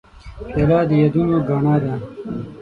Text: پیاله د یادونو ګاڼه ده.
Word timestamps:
پیاله 0.53 0.79
د 0.89 0.91
یادونو 1.01 1.37
ګاڼه 1.47 1.75
ده. 1.83 1.93